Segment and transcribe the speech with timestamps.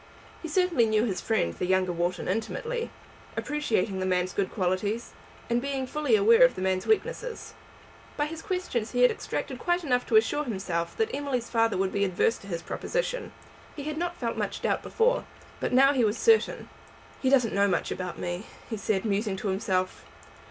[0.41, 2.89] He certainly knew his friend, the younger Wharton, intimately,
[3.37, 5.13] appreciating the man's good qualities,
[5.47, 7.53] and being fully aware of the man's weakness.
[8.17, 11.91] By his questions he had extracted quite enough to assure himself that Emily's father would
[11.93, 13.31] be adverse to his proposition.
[13.75, 15.25] He had not felt much doubt before,
[15.59, 16.67] but now he was certain.
[17.21, 20.03] "He doesn't know much about me," he said, musing to himself.